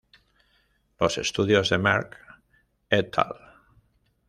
[0.99, 2.17] Los estudios de Merckx
[2.89, 3.35] "et al.